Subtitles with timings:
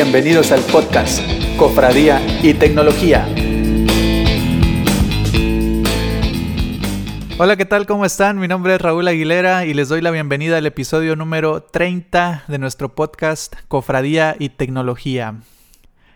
[0.00, 1.20] Bienvenidos al podcast
[1.56, 3.26] Cofradía y Tecnología.
[7.36, 7.84] Hola, ¿qué tal?
[7.84, 8.38] ¿Cómo están?
[8.38, 12.58] Mi nombre es Raúl Aguilera y les doy la bienvenida al episodio número 30 de
[12.60, 15.40] nuestro podcast Cofradía y Tecnología.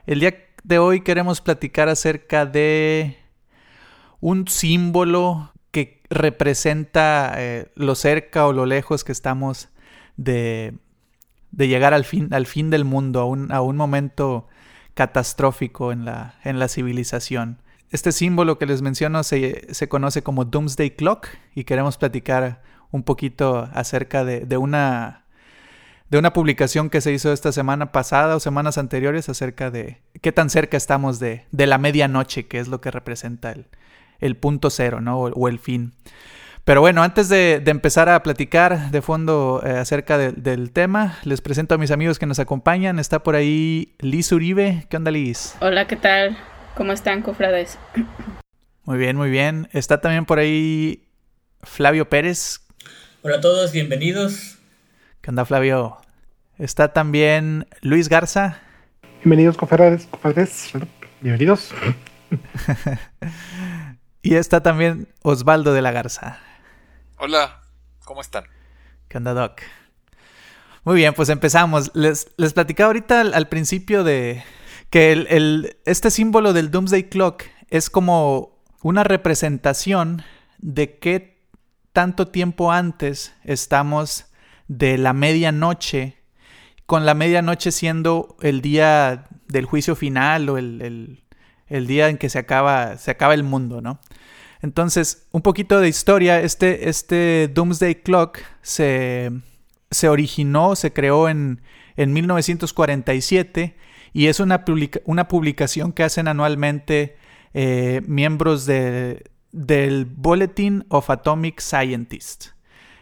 [0.06, 3.16] El día de hoy queremos platicar acerca de
[4.20, 9.70] un símbolo que representa eh, lo cerca o lo lejos que estamos
[10.16, 10.74] de,
[11.56, 14.48] llegar al fin, al fin del mundo, a un, a un momento
[14.94, 17.58] catastrófico en la, en la civilización.
[17.92, 23.68] Este símbolo que les menciono se, conoce como Doomsday Clock y queremos platicar un poquito
[23.74, 25.24] acerca de, una,
[26.08, 30.32] de una publicación que se hizo esta semana pasada o semanas anteriores acerca de qué
[30.32, 33.54] tan cerca estamos de, la medianoche, que es lo que representa
[34.20, 35.20] el, punto cero ¿no?
[35.20, 35.92] o, el fin.
[36.64, 41.74] Pero bueno, antes de, empezar a platicar de fondo eh, acerca del tema, les presento
[41.74, 43.00] a mis amigos que nos acompañan.
[43.00, 44.86] Está por ahí Liz Uribe.
[44.88, 45.56] ¿Qué onda, Liz?
[45.60, 46.38] Hola, ¿qué tal?
[46.76, 47.80] ¿Cómo están, cofrades?
[48.84, 49.68] Muy bien, muy bien.
[49.72, 51.08] Está también por ahí
[51.62, 52.60] Flavio Pérez.
[53.22, 54.58] Hola a todos, bienvenidos.
[55.20, 55.96] ¿Qué onda, Flavio?
[56.58, 58.60] Está también Luis Garza.
[59.24, 60.70] Bienvenidos, cofrades, cofrades.
[61.20, 61.74] Bienvenidos.
[64.22, 66.38] y está también Osvaldo de la Garza.
[67.24, 67.62] Hola,
[68.04, 68.46] ¿cómo están?
[69.06, 69.60] ¿Qué onda, Doc?
[70.82, 71.92] Muy bien, pues empezamos.
[71.94, 74.42] Les, les platicaba ahorita al principio de,
[74.90, 80.24] que el, este símbolo del Doomsday Clock es como una representación
[80.58, 81.46] de qué
[81.92, 84.26] tanto tiempo antes estamos
[84.66, 86.16] de la medianoche,
[86.86, 91.22] con la medianoche siendo el día del juicio final o el,
[91.68, 94.00] día en que se acaba, se acaba el mundo, ¿no?
[94.62, 99.32] Entonces, un poquito de historia, este, este Doomsday Clock se,
[99.90, 101.60] se originó, se creó en,
[101.96, 103.76] en 1947
[104.12, 104.64] y es una,
[105.04, 107.16] una publicación que hacen anualmente
[107.54, 112.54] eh, miembros de, del Bulletin of Atomic Scientists.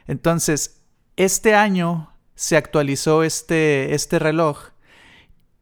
[0.07, 0.83] Entonces,
[1.17, 4.71] este año se actualizó este, este reloj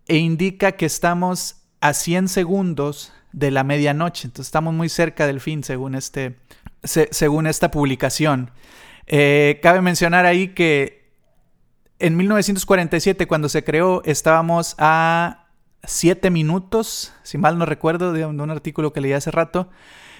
[0.06, 4.27] e indica que estamos a 100 segundos de la medianoche.
[4.27, 6.37] Entonces estamos muy cerca del fin según, este,
[6.83, 8.50] según esta publicación.
[9.06, 10.99] Eh, cabe mencionar ahí que
[11.99, 15.47] en 1947, cuando se creó, estábamos a
[15.84, 19.69] 7 minutos, si mal no recuerdo, de un, artículo que leí hace rato.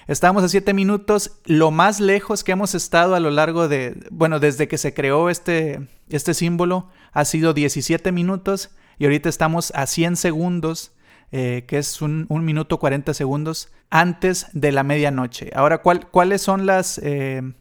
[0.07, 4.39] Estábamos a 7 minutos, lo más lejos que hemos estado a lo largo de, bueno,
[4.39, 9.85] desde que se creó este, este símbolo, ha sido 17 minutos y ahorita estamos a
[9.85, 10.91] 100 segundos,
[11.31, 15.51] eh, que es un, minuto 40 segundos antes de la medianoche.
[15.53, 16.67] Ahora, ¿cuáles son
[17.01, 17.53] eh,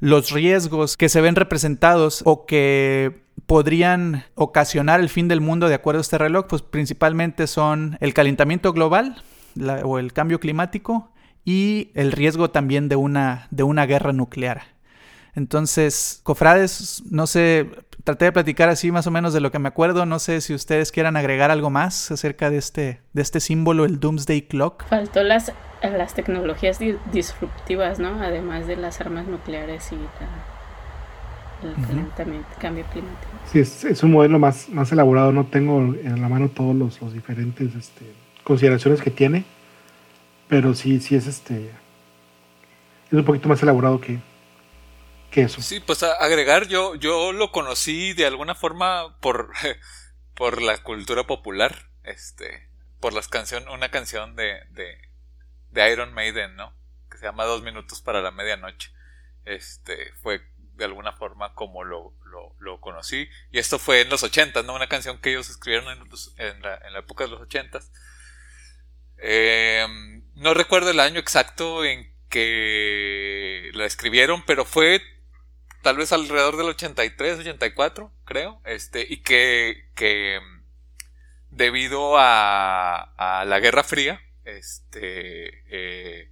[0.00, 5.74] los riesgos que se ven representados o que podrían ocasionar el fin del mundo de
[5.74, 9.22] acuerdo a este reloj, pues principalmente son el calentamiento global
[9.84, 11.12] o el cambio climático
[11.44, 14.62] y el riesgo también de una, de una guerra nuclear.
[15.34, 17.70] Entonces, cofrades, no sé,
[18.04, 20.06] traté de platicar así más o menos de lo que me acuerdo.
[20.06, 24.00] No sé si ustedes quieran agregar algo más acerca de este, de este símbolo, el
[24.00, 24.84] Doomsday Clock.
[24.86, 25.52] Faltó las
[25.82, 26.78] las tecnologías
[27.12, 28.22] disruptivas, ¿no?
[28.22, 29.96] Además de las armas nucleares y
[31.66, 33.32] el calentamiento, cambio climático.
[33.52, 35.32] Sí, es, un modelo más, más elaborado.
[35.32, 38.04] No tengo en la mano todos los, los diferentes este,
[38.44, 39.44] consideraciones que tiene,
[40.48, 41.70] pero sí, sí es este
[43.10, 44.20] es un poquito más elaborado que,
[45.32, 45.60] que eso.
[45.60, 49.50] Sí, pues agregar, yo, yo lo conocí de alguna forma por,
[50.34, 52.68] por la cultura popular, este,
[53.00, 54.60] por las canciones, una canción de
[55.72, 56.74] de Iron Maiden, ¿no?
[57.10, 58.92] Que se llama Dos Minutos para la Medianoche.
[59.44, 60.42] Este fue
[60.74, 62.14] de alguna forma como lo,
[62.60, 63.28] lo, conocí.
[63.50, 64.74] Y esto fue en los 80, ¿no?
[64.74, 67.80] Una canción que ellos escribieron en, la, en la, época de los 80.
[69.18, 69.86] Eh,
[70.34, 75.02] no recuerdo el año exacto en que la escribieron, pero fue
[75.82, 78.60] tal vez alrededor del 83, 84, creo.
[78.64, 80.40] Este, y que, que
[81.50, 86.30] debido a, la Guerra Fría, este, eh,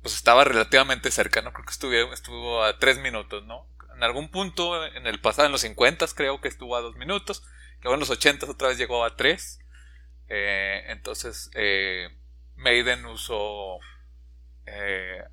[0.00, 1.52] pues estaba relativamente cerca, ¿no?
[1.52, 3.66] Creo que estuvo, estuvo a tres minutos, ¿no?
[3.94, 7.44] En algún punto en el pasado, en los 50 creo que estuvo a dos minutos,
[7.82, 9.60] luego en los 80 otra vez llegó a tres,
[10.28, 12.08] eh, entonces eh,
[12.56, 13.78] Maiden usó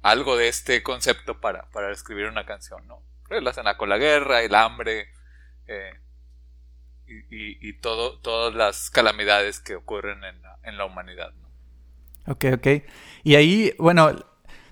[0.01, 3.01] algo de este concepto para, para escribir una canción, ¿no?
[3.29, 5.09] Relacionada con la guerra, el hambre,
[7.07, 11.49] y, y, todo, todas las calamidades que ocurren en la, en la humanidad, ¿no?
[12.33, 12.67] Ok, ok.
[13.23, 14.11] Y ahí, bueno,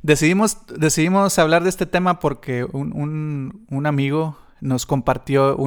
[0.03, 5.57] decidimos, decidimos hablar de este tema porque un, un, amigo nos compartió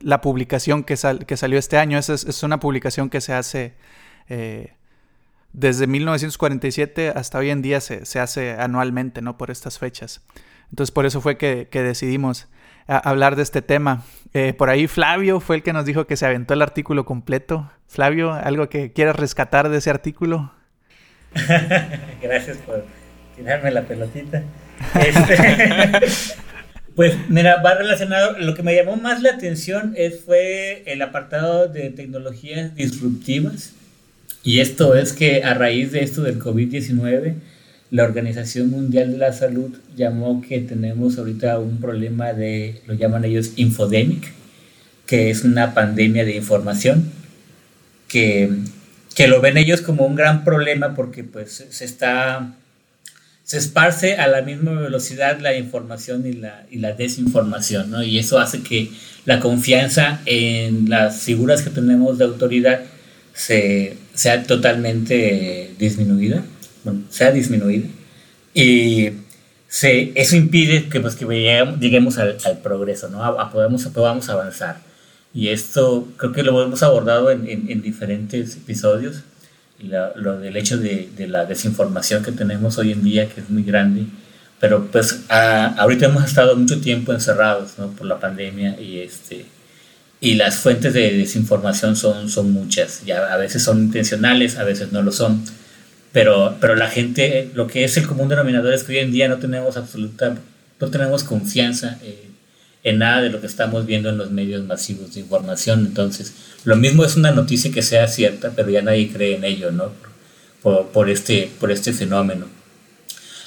[0.00, 0.96] la publicación que,
[1.26, 1.98] que, salió este año.
[1.98, 3.74] Es, es, una publicación que se hace
[4.28, 4.74] eh,
[5.52, 9.38] desde 1947 hasta hoy en día, se, se, hace anualmente, ¿no?
[9.38, 10.22] Por estas fechas.
[10.70, 12.48] Entonces por eso fue que, que decidimos
[12.86, 14.04] hablar de este tema.
[14.34, 17.70] Eh, por ahí Flavio fue el que nos dijo que se aventó el artículo completo.
[17.86, 20.52] Flavio, ¿algo que quieras rescatar de ese artículo?
[22.22, 22.84] Gracias por
[23.36, 24.42] tirarme la pelotita.
[24.98, 25.36] Este,
[26.96, 31.68] pues mira, va relacionado, lo que me llamó más la atención es, fue el apartado
[31.68, 33.72] de tecnologías disruptivas.
[34.42, 37.34] Y esto es que a raíz de esto del COVID-19,
[37.90, 43.24] la Organización Mundial de la Salud llamó que tenemos ahorita un problema de, lo llaman
[43.24, 44.32] ellos, infodemic,
[45.06, 47.10] que es una pandemia de información,
[48.06, 48.50] que,
[49.14, 52.54] que lo ven ellos como un gran problema porque pues se está,
[53.42, 58.04] se esparce a la misma velocidad la información y la, y la desinformación, ¿no?
[58.04, 58.90] Y eso hace que
[59.24, 62.82] la confianza en las figuras que tenemos de autoridad
[63.34, 66.44] se, sea totalmente disminuida
[66.84, 67.86] bueno, sea disminuida.
[68.54, 69.10] Y
[69.68, 73.24] se, eso impide que, pues, que lleguemos, al, progreso, ¿no?
[73.24, 74.78] A, podemos, podamos avanzar.
[75.32, 79.22] Y esto creo que lo hemos abordado en, en, diferentes episodios,
[80.16, 83.62] lo del hecho de, de, la desinformación que tenemos hoy en día, que es muy
[83.62, 84.06] grande.
[84.60, 87.88] Pero pues ahorita hemos estado mucho tiempo encerrados ¿no?
[87.92, 89.46] por la pandemia y, este,
[90.20, 93.02] y las fuentes de desinformación son, son muchas.
[93.06, 95.42] Ya a veces son intencionales, a veces no lo son
[96.12, 99.28] pero, pero la gente, lo que es el común denominador es que hoy en día
[99.28, 100.36] no tenemos absoluta,
[100.80, 102.26] no tenemos confianza eh,
[102.82, 105.86] en nada de lo que estamos viendo en los medios masivos de información.
[105.86, 106.34] Entonces,
[106.64, 109.92] lo mismo es una noticia que sea cierta, pero ya nadie cree en ello, ¿no?
[110.62, 112.46] Por, este, por este fenómeno.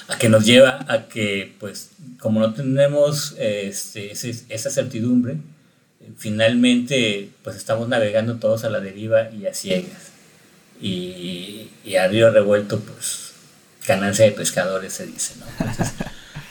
[0.08, 5.36] A que nos lleva a que, pues, como no tenemos este, esa certidumbre,
[6.16, 10.13] finalmente, pues estamos navegando todos a la deriva y a ciegas
[10.84, 13.32] y, y a río revuelto, pues
[13.86, 15.46] ganancia de pescadores se dice, ¿no?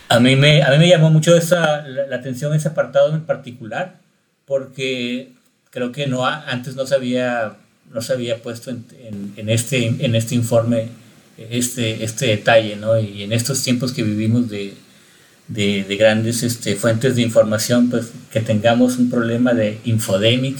[0.09, 3.99] a mí me, a mí me llamó mucho esa, la, atención ese apartado en particular,
[4.45, 5.33] porque
[5.69, 7.57] creo que no antes no se había,
[7.91, 10.89] no se puesto en, en, este, en este informe
[11.37, 12.99] este, este detalle, ¿no?
[12.99, 14.73] Y en estos tiempos que vivimos de,
[15.47, 20.57] de, de, grandes este, fuentes de información, pues que tengamos un problema de infodemic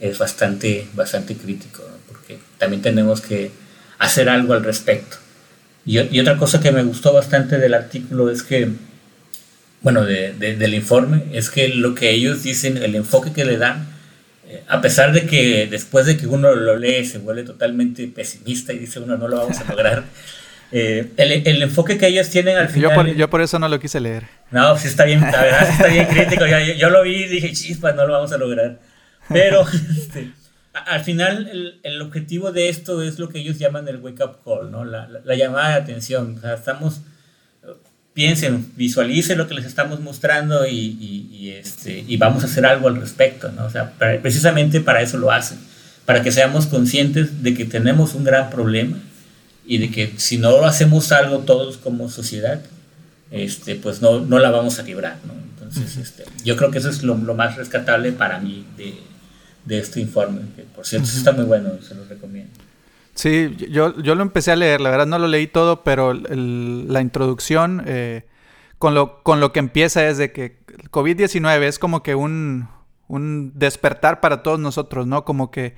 [0.00, 1.91] es bastante, bastante crítico
[2.62, 3.50] también tenemos que
[3.98, 5.16] hacer algo al respecto.
[5.84, 8.68] Y, otra cosa que me gustó bastante del artículo es que,
[9.80, 13.88] bueno, del informe, es que lo que ellos dicen, el enfoque que le dan,
[14.46, 18.72] eh, a pesar de que después de que uno lo lee se vuelve totalmente pesimista
[18.72, 20.04] y dice uno no lo vamos a lograr,
[20.70, 23.16] eh, el, enfoque que ellos tienen al final...
[23.16, 24.26] Yo por, eso no lo quise leer.
[24.52, 26.46] No, sí está bien, la verdad sí está bien crítico.
[26.46, 28.78] Yo, yo, lo vi y dije, chispas, no lo vamos a lograr.
[29.28, 29.66] Pero...
[29.98, 30.41] Este,
[30.72, 34.38] al final el, el, objetivo de esto es lo que ellos llaman el wake up
[34.44, 34.84] call, ¿no?
[34.84, 36.36] La, la, llamada de atención.
[36.38, 37.00] O sea, estamos,
[38.14, 42.88] piensen, visualicen lo que les estamos mostrando y, y, este, y vamos a hacer algo
[42.88, 43.66] al respecto, ¿no?
[43.66, 43.92] O sea,
[44.22, 45.58] precisamente para eso lo hacen,
[46.06, 48.96] para que seamos conscientes de que tenemos un gran problema
[49.66, 52.62] y de que si no hacemos algo todos como sociedad,
[53.30, 55.34] este, pues no, no la vamos a librar, ¿no?
[55.34, 58.94] Entonces, este, yo creo que eso es lo, lo más rescatable para mí de
[59.64, 62.52] de este informe, que por cierto está muy bueno, se lo recomiendo.
[63.14, 67.00] Sí, yo, yo lo empecé a leer, la verdad no lo leí todo, pero la
[67.00, 68.26] introducción eh,
[68.78, 72.68] con, lo, con lo que empieza es de que el COVID-19 es como que un,
[73.08, 75.24] un, despertar para todos nosotros, ¿no?
[75.26, 75.76] Como que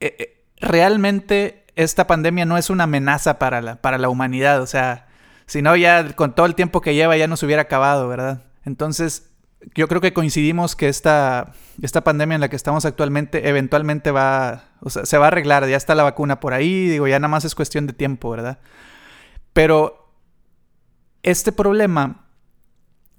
[0.00, 4.66] eh, eh, realmente esta pandemia no es una amenaza para la, para la humanidad, o
[4.66, 5.08] sea,
[5.46, 8.42] si no ya con todo el tiempo que lleva ya nos hubiera acabado, ¿verdad?
[8.66, 9.29] Entonces,
[9.74, 11.52] yo creo que coincidimos que esta,
[11.82, 15.68] esta pandemia en la que estamos actualmente eventualmente va, o sea, se va a arreglar,
[15.68, 18.58] ya está la vacuna por ahí, digo, ya nada más es cuestión de tiempo, ¿verdad?
[19.52, 20.12] Pero
[21.22, 22.26] este problema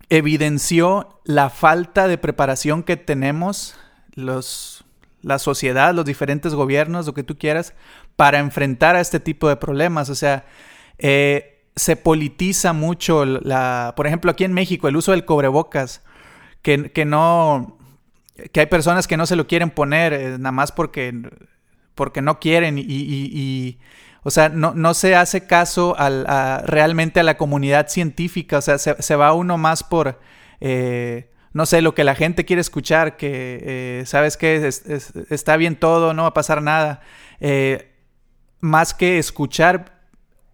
[0.09, 3.75] evidenció la falta de preparación que tenemos
[4.13, 4.83] los,
[5.21, 7.73] la sociedad, los diferentes gobiernos, lo que tú quieras,
[8.15, 10.09] para enfrentar a este tipo de problemas.
[10.09, 10.45] O sea,
[10.97, 16.01] eh, se politiza mucho la, por ejemplo, aquí en México, el uso del cobrebocas
[16.61, 17.77] que, no,
[18.51, 21.13] que hay personas que no se lo quieren poner eh, nada más porque,
[21.95, 23.79] porque no quieren y,
[24.23, 26.25] o sea, no, no, se hace caso al,
[26.65, 30.19] realmente a la comunidad científica, o sea, se, va uno más por,
[30.59, 34.69] eh, no sé, lo que la gente quiere escuchar, que, eh, ¿sabes qué?
[35.29, 37.01] está bien todo, no va a pasar nada,
[38.59, 40.00] más que escuchar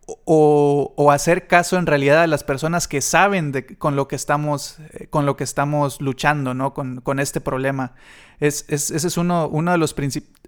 [0.07, 4.77] o, hacer caso en realidad a las personas que saben de, con lo que estamos,
[4.93, 6.73] eh, con lo que estamos luchando, ¿no?
[6.73, 7.93] Con, este problema.
[8.39, 9.95] Es, ese es uno, uno de los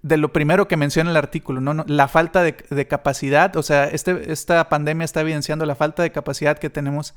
[0.02, 1.84] de lo primero que menciona el artículo, ¿no?
[1.86, 6.58] La falta de, capacidad, o sea, este, esta pandemia está evidenciando la falta de capacidad
[6.58, 7.14] que tenemos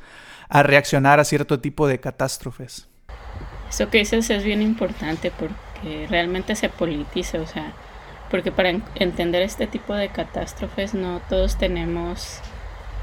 [0.49, 2.89] a reaccionar a cierto tipo de catástrofes.
[3.69, 7.73] Eso que dices es bien importante porque realmente se politiza, o sea,
[8.33, 12.39] porque para entender este tipo de catástrofes no todos tenemos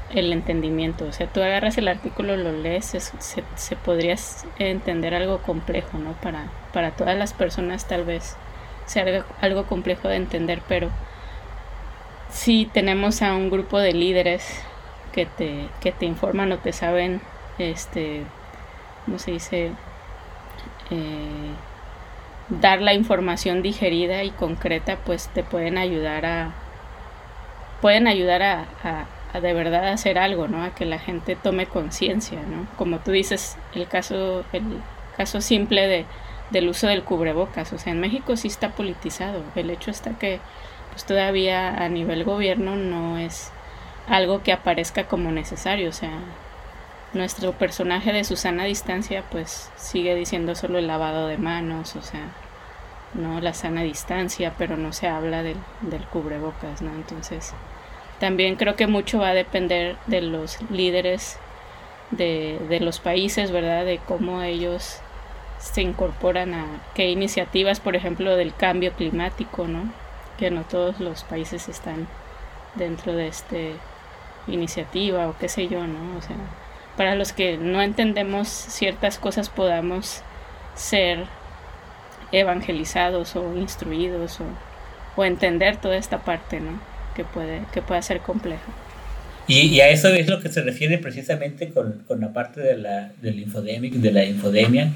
[0.09, 1.05] el entendimiento.
[1.05, 4.17] O sea, tú agarras el artículo, lo lees, se, se, podría
[4.59, 6.15] entender algo complejo, ¿no?
[6.21, 8.35] Para, para todas las personas tal vez
[8.87, 10.89] sea algo, complejo de entender, pero
[12.29, 14.61] si tenemos a un grupo de líderes
[15.13, 17.21] que te, que te informan o te saben,
[17.57, 18.23] este,
[19.05, 19.71] ¿cómo se dice?
[20.89, 21.53] Eh,
[22.59, 26.53] dar la información digerida y concreta, pues te pueden ayudar a
[27.81, 29.07] pueden ayudar a,
[29.39, 30.63] de verdad hacer algo, ¿no?
[30.63, 32.67] A que la gente tome conciencia, ¿no?
[32.77, 34.63] Como tú dices, el caso el
[35.17, 36.05] caso simple de
[36.51, 39.41] del uso del cubrebocas, o sea, en México sí está politizado.
[39.55, 40.39] El hecho está que
[40.91, 43.51] pues todavía a nivel gobierno no es
[44.07, 46.11] algo que aparezca como necesario, o sea,
[47.13, 52.31] nuestro personaje de Susana Distancia pues sigue diciendo solo el lavado de manos, o sea,
[53.13, 56.93] no la sana distancia, pero no se habla del, del cubrebocas, ¿no?
[56.93, 57.53] Entonces,
[58.19, 61.37] también creo que mucho va a depender de los líderes
[62.11, 63.85] de, de los países, ¿verdad?
[63.85, 64.99] De cómo ellos
[65.59, 69.91] se incorporan a qué iniciativas, por ejemplo, del cambio climático, ¿no?
[70.37, 72.07] Que no todos los países están
[72.75, 73.57] dentro de esta
[74.47, 76.17] iniciativa o qué sé yo, ¿no?
[76.17, 76.37] O sea,
[76.97, 80.21] para los que no entendemos ciertas cosas podamos
[80.75, 81.25] ser
[82.31, 86.81] evangelizados o instruidos o, entender toda esta parte, ¿no?
[87.15, 88.63] Que puede, que puede ser compleja.
[89.47, 93.11] Y, a eso es lo que se refiere precisamente con, con la parte de la,
[93.21, 94.91] del infodemic, de la infodemia,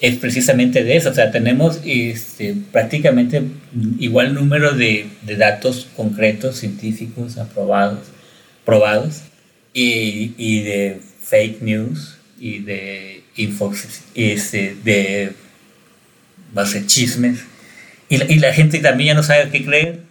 [0.00, 3.42] es precisamente de eso, o sea, tenemos este, prácticamente
[3.98, 8.00] igual número de, de datos concretos, científicos, aprobados,
[8.64, 9.22] probados,
[9.72, 13.72] y, y de fake news y de info,
[14.14, 15.32] este, de
[16.56, 17.44] va a ser chismes.
[18.08, 20.02] Y la, y la gente también ya no sabe qué creer.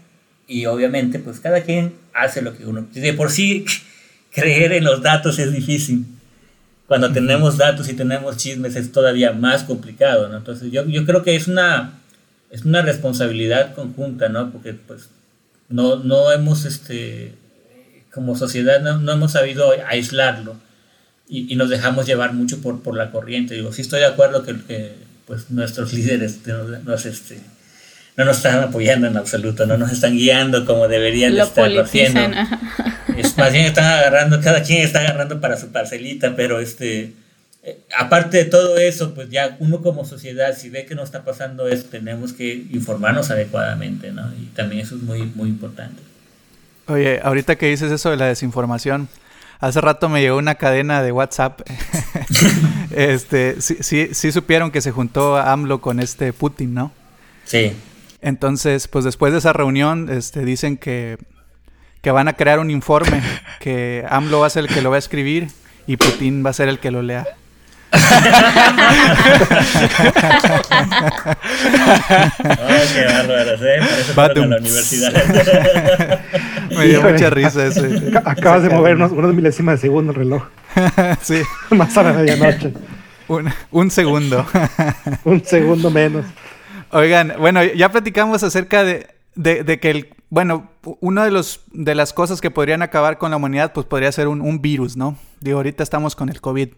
[0.48, 2.88] Y obviamente, pues cada quien hace lo que uno.
[2.94, 3.66] De por sí,
[4.32, 6.06] creer en los datos es difícil.
[6.88, 10.38] Cuando tenemos datos y tenemos chismes es todavía más complicado, ¿no?
[10.38, 11.94] Entonces yo, yo creo que es una,
[12.52, 14.52] es una responsabilidad conjunta, ¿no?
[14.52, 15.10] Porque pues
[15.68, 17.34] no, no hemos, este,
[18.14, 20.58] como sociedad, no, no hemos sabido aislarlo
[21.28, 23.56] y, y, nos dejamos llevar mucho por, por la corriente.
[23.56, 24.94] Digo, sí estoy de acuerdo que, que
[25.26, 26.40] pues nuestros líderes
[26.84, 27.40] nos, este,
[28.18, 32.22] no nos están apoyando en absoluto, no nos están guiando como deberían estar haciendo.
[33.18, 37.14] Es, más bien están agarrando, cada quien está agarrando para su parcelita, pero este
[37.68, 41.26] eh, aparte de todo eso, pues ya uno como sociedad, si ve que no está
[41.26, 44.32] pasando eso, tenemos que informarnos adecuadamente, ¿no?
[44.40, 46.00] Y también eso es muy, muy importante.
[46.86, 49.10] Oye, ahorita que dices eso de la desinformación,
[49.60, 51.62] Hace rato me llegó una cadena de WhatsApp.
[52.92, 56.92] este, sí, sí, sí supieron que se juntó AMLO con este Putin, ¿no?
[57.46, 57.74] Sí.
[58.22, 61.18] Entonces, pues después de esa reunión, este, dicen que,
[62.02, 63.22] que van a crear un informe,
[63.60, 65.48] que AMLO va a ser el que lo va a escribir
[65.88, 67.26] y Putin va a ser el que lo lea.
[72.94, 73.80] Qué bárbaro, ¿eh?
[74.16, 75.14] Para la universidad.
[76.78, 77.86] Me dio mucha risa eso.
[78.26, 80.44] Acabas de mover unos, unos milésimas de segundo el reloj.
[81.22, 81.42] sí.
[81.72, 82.74] Más a la medianoche.
[83.28, 84.46] Un, un segundo.
[85.24, 86.26] un segundo menos.
[86.92, 90.70] Oigan, bueno, ya platicamos acerca de, de, de, que el, bueno,
[91.02, 94.28] una de los de las cosas que podrían acabar con la humanidad, pues podría ser
[94.28, 95.18] un, un virus, ¿no?
[95.42, 96.70] Digo, ahorita estamos con el COVID.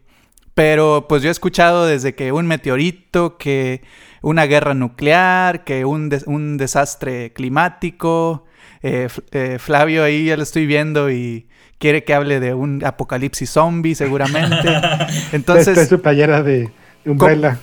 [0.58, 3.84] Pero pues yo he escuchado desde que un meteorito, que
[4.24, 8.44] una guerra nuclear, que un, un desastre climático.
[8.82, 11.48] Eh, eh, Flavio ahí ya lo estoy viendo y
[11.78, 14.68] quiere que hable de un apocalipsis zombie seguramente.
[15.32, 15.68] Entonces...
[15.68, 16.72] Esta es su playera de,
[17.06, 17.60] Umbrella.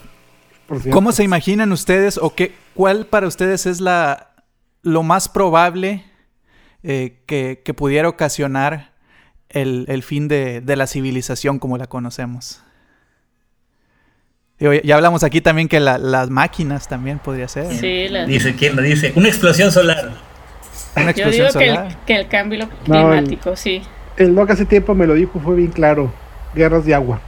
[0.69, 4.37] ¿Cómo, ¿Cómo se imaginan ustedes o qué, cuál para ustedes es la,
[4.83, 6.05] lo más probable
[6.85, 8.93] eh, que, que, pudiera ocasionar
[9.49, 12.61] el, el fin de, de la civilización como la conocemos?
[14.85, 17.66] Ya hablamos aquí también que las máquinas también podría ser.
[17.75, 19.12] Sí, Dice, ¿quién lo dice?
[19.16, 20.12] Una explosión solar.
[20.97, 23.83] Una explosión Yo digo Que, el, cambio climático, sí.
[24.16, 26.12] El que hace tiempo me lo dijo, fue bien claro.
[26.54, 27.21] Guerras de agua.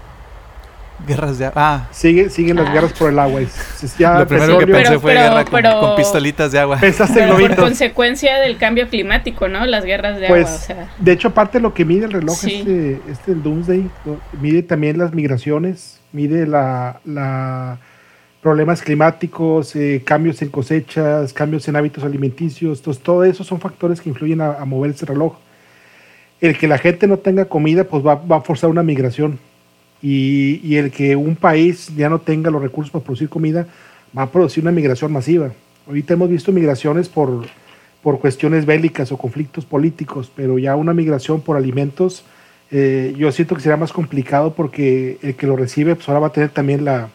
[1.07, 1.55] Guerras de agua.
[1.63, 1.89] Ah.
[1.91, 2.73] Sigue, siguen las Ah.
[2.73, 3.41] guerras por el agua.
[3.99, 6.79] Ya Lo primero que pensé Pero- fue pero- guerra con, pero- con pistolitas de agua.
[6.79, 9.67] Pensaste por consecuencia del cambio climático, ¿no?
[9.67, 10.89] Las guerras de Pues, agua, o sea.
[10.99, 12.55] de hecho, aparte de lo que mide el reloj, Sí.
[12.61, 13.91] este, este el Doomsday,
[14.41, 17.79] mide también las migraciones, mide la, la
[18.43, 22.79] problemas climáticos, eh, cambios en cosechas, cambios en hábitos alimenticios.
[22.79, 25.37] Entonces, todo eso son factores que influyen a, a mover ese reloj.
[26.41, 29.39] El que la gente no tenga comida, pues va, va a forzar una migración.
[30.03, 33.67] Y, y el que un país ya no tenga los recursos para producir comida,
[34.17, 35.51] va a producir una migración masiva.
[35.87, 37.47] Ahorita hemos visto migraciones por,
[38.03, 42.25] por cuestiones bélicas o conflictos políticos, pero ya una migración por alimentos,
[42.71, 46.27] eh, yo siento que será más complicado porque el que lo recibe, pues ahora va
[46.29, 47.09] a tener también la,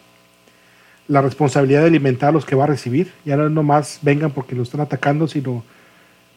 [1.08, 3.12] la responsabilidad de alimentar a los que va a recibir.
[3.24, 5.64] Ya no nomás vengan porque lo están atacando, sino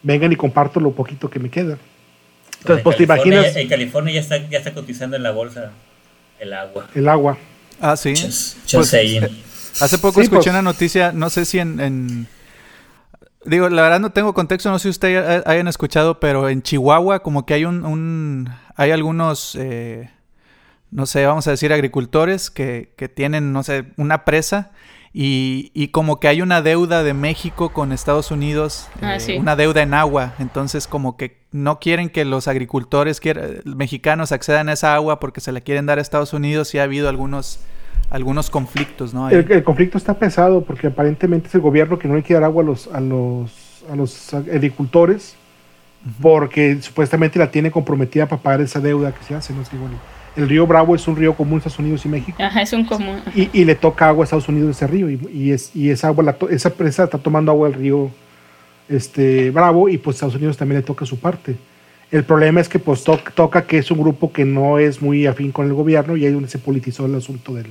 [0.02, 1.78] vengan y comparto lo poquito que me queda.
[2.58, 5.30] Entonces, en pues te California- imaginas En California ya está, ya está cotizando en la
[5.30, 5.72] bolsa
[6.38, 6.86] el agua.
[6.94, 7.38] el agua.
[7.80, 8.10] Ah, sí.
[8.10, 9.30] Just, just Pues, eh,
[9.80, 10.54] Hace poco Sí, escuché pues.
[10.54, 12.26] una noticia, no sé si en, en-
[13.46, 17.20] Digo, la verdad no tengo contexto, no sé si ustedes hayan escuchado, pero en Chihuahua
[17.20, 17.84] como que hay un...
[17.86, 18.48] un-
[18.78, 20.10] hay algunos, eh,
[20.90, 24.70] no sé, vamos a decir agricultores que, que tienen, no sé, una presa
[25.14, 29.36] y, y como que hay una deuda de México con Estados Unidos, Ah, eh, sí.
[29.38, 34.68] una deuda en agua, entonces como que no quieren que los agricultores quier- mexicanos accedan
[34.68, 37.60] a esa agua porque se la quieren dar a Estados Unidos y ha habido algunos
[38.10, 39.28] algunos conflictos, ¿no?
[39.30, 42.44] El, el conflicto está pesado porque aparentemente es el gobierno que no le quiere dar
[42.50, 45.34] agua a los, a los, a los agricultores
[46.22, 49.52] porque supuestamente la tiene comprometida para pagar esa deuda que se hace.
[49.52, 49.64] ¿no?
[49.64, 49.96] Sí, bueno,
[50.36, 52.84] el río Bravo es un río común en Estados Unidos y México Ajá, es un
[52.84, 53.20] común.
[53.34, 56.06] y, y le toca agua a Estados Unidos ese río y, y es, y esa
[56.08, 58.10] agua, la to- esa presa está tomando agua del río
[58.88, 61.56] este, Bravo y pues Estados Unidos también le toca su parte.
[62.12, 65.26] El problema es que pues to- toca que es un grupo que no es muy
[65.26, 67.66] afín con el gobierno y ahí es donde se politizó el asunto del,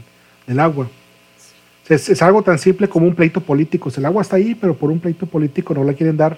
[0.47, 0.87] del agua.
[1.87, 3.91] Es, es algo tan simple como un pleito político.
[3.95, 6.37] El agua está ahí, pero por un pleito político no la quieren dar.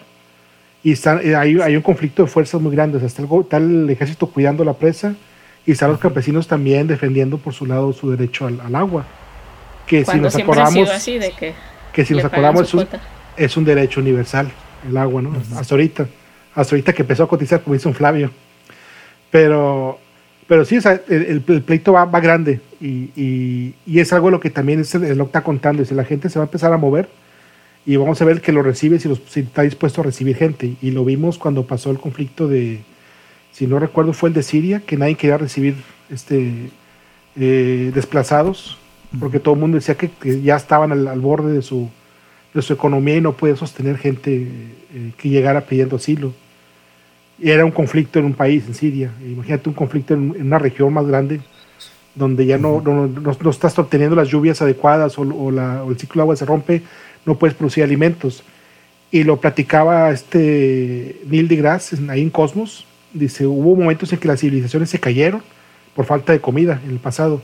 [0.84, 2.98] Y está- eh, hay, hay un conflicto de fuerzas muy grande.
[2.98, 5.16] O sea, está, el, está el ejército cuidando la presa
[5.66, 9.06] y están los campesinos también defendiendo por su lado su derecho al, al agua.
[9.86, 11.54] Que si nos acordamos, así de que
[11.94, 12.88] que si nos acordamos es un,
[13.38, 14.50] es un derecho universal,
[14.88, 15.34] el agua, ¿no?
[15.58, 16.08] Hasta ahorita.
[16.54, 18.30] Hasta ahorita que empezó a cotizar, como dice un Flavio.
[19.32, 20.00] Pero,
[20.48, 20.78] pero sí,
[21.10, 24.96] el, el- pleito va, va grande y, y- y es algo lo que también es
[24.96, 25.82] el, el está contando.
[25.84, 27.10] Dice, la gente se va a empezar a mover
[27.86, 30.76] y vamos a ver que lo recibe si, los- si está dispuesto a recibir gente.
[30.82, 32.80] Y lo vimos cuando pasó el conflicto de,
[33.52, 35.76] si no recuerdo, fue el de Siria, que nadie quería recibir
[36.10, 36.70] este,
[37.36, 38.78] eh, desplazados,
[39.20, 41.90] porque todo el mundo decía que, que ya estaban al, al borde de su,
[42.54, 44.48] de su economía y no puede sostener gente
[44.94, 46.34] eh, que llegara pidiendo asilo.
[47.42, 49.12] Era un conflicto en un país, en Siria.
[49.24, 51.40] Imagínate un conflicto en, una región más grande,
[52.16, 55.24] donde ya no, no, no- no estás obteniendo las lluvias adecuadas o,
[55.90, 56.82] el ciclo de agua se rompe,
[57.26, 58.44] no puedes producir alimentos.
[59.12, 62.86] Y lo platicaba este Neil deGrasse ahí en Cosmos.
[63.14, 65.42] Dice, hubo momentos en que las civilizaciones se cayeron
[65.96, 67.42] por falta de comida en el pasado.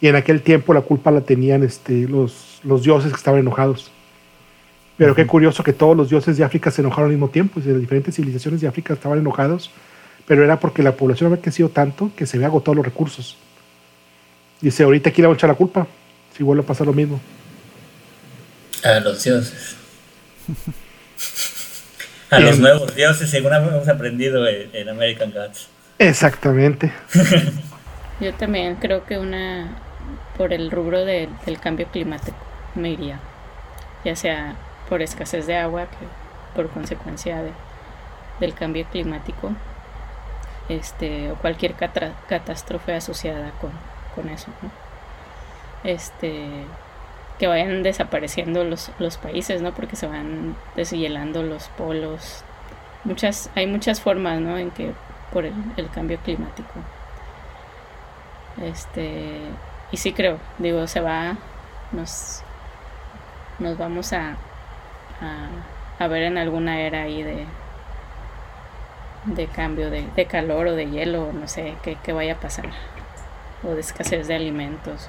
[0.00, 3.90] Y en aquel tiempo la culpa la tenían este, los, los dioses que estaban enojados.
[5.00, 7.58] Pero qué curioso que todos los dioses de África se enojaron al mismo tiempo.
[7.58, 9.70] y las diferentes civilizaciones de África estaban enojados,
[10.26, 13.38] pero era porque la población había crecido tanto que se había agotado los recursos.
[14.60, 15.86] Dice, ahorita aquí le voy a echar la culpa,
[16.36, 17.18] si vuelve a pasar lo mismo.
[18.84, 19.74] A los dioses.
[22.30, 25.66] A los nuevos dioses, según hemos aprendido en, en American Gods.
[25.98, 26.92] Exactamente.
[28.20, 29.76] Yo también creo que una
[30.36, 32.36] por el rubro de- del cambio climático
[32.74, 33.18] me iría,
[34.04, 34.54] ya sea
[34.90, 36.06] por escasez de agua, que
[36.56, 37.54] por consecuencia de-
[38.40, 39.52] del cambio climático,
[40.68, 43.72] este o cualquier catástrofe asociada con,
[44.14, 44.50] con eso.
[45.84, 46.46] Este
[47.38, 49.72] que vayan desapareciendo los, los países, ¿no?
[49.72, 52.44] Porque se van deshielando los polos.
[53.04, 54.58] Muchas, hay muchas formas, ¿no?
[54.58, 54.92] En que
[55.32, 56.74] por el, el cambio climático.
[58.62, 59.40] Este,
[59.90, 61.36] y sí creo, digo, se va,
[61.92, 62.42] nos,
[63.58, 64.36] nos vamos a,
[65.20, 67.46] a, ver en alguna era ahí de,
[69.26, 72.70] de cambio de, de calor o de hielo, no sé qué, qué vaya a pasar,
[73.62, 75.08] o de escasez de alimentos.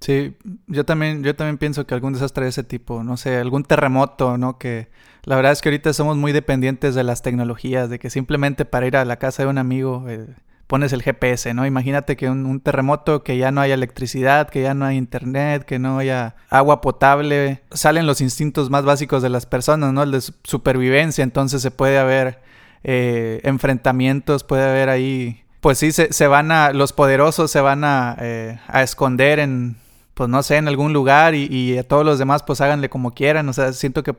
[0.00, 3.64] Sí, yo también, yo también pienso que algún desastre de ese tipo, no sé, algún
[3.64, 4.58] terremoto, ¿no?
[4.58, 4.88] Que
[5.24, 8.86] la verdad es que ahorita somos muy dependientes de las tecnologías, de que simplemente para
[8.86, 10.26] ir a la casa de un amigo eh,
[10.66, 11.66] pones el GPS, ¿no?
[11.66, 15.78] Imagínate que un, terremoto, que ya no haya electricidad, que ya no hay internet, que
[15.78, 20.02] no haya agua potable, salen los instintos más básicos de las personas, ¿no?
[20.02, 22.40] El de su- supervivencia, entonces se puede haber
[22.84, 28.16] eh, enfrentamientos, puede haber ahí pues sí, se, van a, los poderosos se van a,
[28.20, 29.76] eh, a esconder en,
[30.14, 33.48] pues no sé, en algún lugar y, a todos los demás pues háganle como quieran.
[33.48, 34.14] O sea, siento que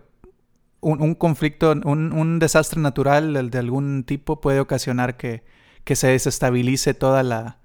[0.82, 5.42] un, conflicto, un, un, desastre natural de algún tipo puede ocasionar que,
[5.88, 7.56] que se desestabilice toda la,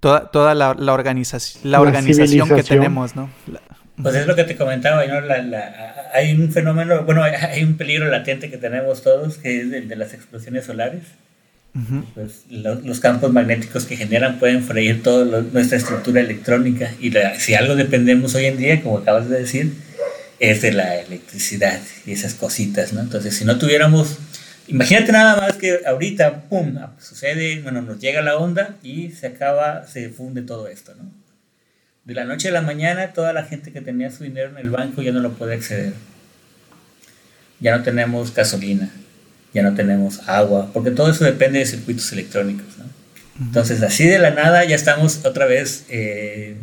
[0.00, 3.28] toda, toda la, la, organización, la, la organización que tenemos, ¿no?
[3.48, 3.60] La,
[4.00, 5.20] pues es lo que te comentaba, ¿no?
[5.20, 9.72] La, la, hay un fenómeno, bueno, hay un peligro latente que tenemos todos, que es
[9.72, 11.02] el de las explosiones solares.
[11.74, 12.04] Uh -huh.
[12.14, 17.38] pues, lo, los campos magnéticos que generan pueden freír toda nuestra estructura electrónica y la,
[17.38, 19.74] si algo dependemos hoy en día, como acabas de decir,
[20.38, 23.00] es de la electricidad y esas cositas, ¿no?
[23.00, 24.18] Entonces, si no tuviéramos,
[24.68, 29.86] imagínate nada más que ahorita, pum, sucede, bueno, nos llega la onda y se acaba,
[29.86, 31.10] se funde todo esto, ¿no?
[32.04, 34.70] De la noche a la mañana, toda la gente que tenía su dinero en el
[34.70, 35.92] banco ya no lo puede acceder.
[37.58, 38.90] Ya no tenemos gasolina,
[39.52, 42.78] ya no tenemos agua, porque todo eso depende de circuitos electrónicos.
[42.78, 42.84] ¿no?
[43.40, 46.54] Entonces, así de la nada, ya estamos otra vez eh,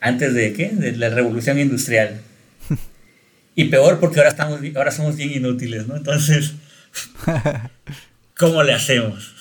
[0.00, 0.68] antes de qué?
[0.68, 2.20] De la revolución industrial.
[3.56, 5.96] Y peor porque ahora, estamos, ahora somos bien inútiles, ¿no?
[5.96, 6.54] Entonces,
[8.38, 9.34] ¿cómo le hacemos?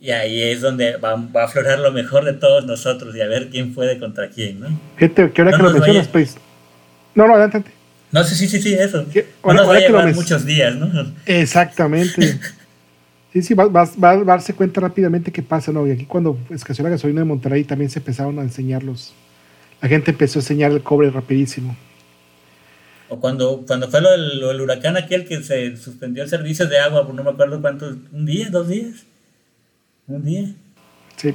[0.00, 3.26] Y ahí es donde va, va, a aflorar lo mejor de todos nosotros y a
[3.26, 4.68] ver quién puede contra quién, ¿no?
[4.96, 6.36] Fíjate, que ahora no que lo mencionas, pues.
[7.16, 7.72] No, no, adelante.
[8.12, 9.04] No, sí, sí, sí, sí, eso.
[9.12, 9.26] ¿Qué?
[9.44, 10.88] No nos va a llevar muchos días, ¿no?
[11.26, 12.38] Exactamente.
[13.32, 15.86] sí, sí, va, va, va, a darse cuenta rápidamente qué pasa, ¿no?
[15.86, 19.12] Y aquí cuando escaseó la gasolina de Monterrey también se empezaron a enseñarlos.
[19.82, 21.76] La gente empezó a enseñar el cobre rapidísimo.
[23.08, 26.66] O cuando, cuando fue lo del, lo del huracán aquel que se suspendió el servicio
[26.66, 29.06] de agua, por no me acuerdo cuántos, un día, dos días.
[30.06, 30.48] Un día.
[31.16, 31.34] Sí.